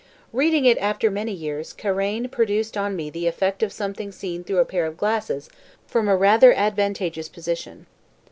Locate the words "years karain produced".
1.31-2.75